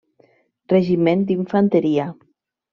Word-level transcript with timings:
Regiment 0.73 1.23
d'infanteria. 1.29 2.11